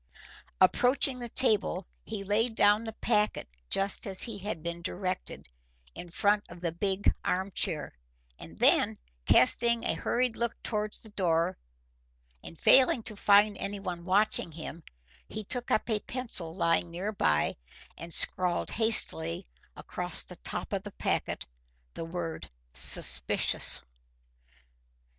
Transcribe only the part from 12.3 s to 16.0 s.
and failing to find anyone watching him, he took up a